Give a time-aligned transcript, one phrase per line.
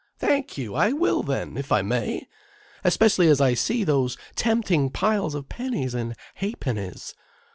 [0.17, 2.27] "Thank you, I will then, if I may.
[2.83, 7.13] Especially as I see those tempting piles of pennies and ha'pennies.